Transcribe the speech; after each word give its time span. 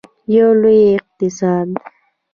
یو 0.35 0.49
لوی 0.61 0.81
اقتصاد. 0.97 1.69